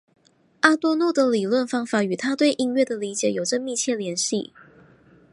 [0.61, 4.51] 阿多诺的理论方法与他对音乐的理解有着密切联系。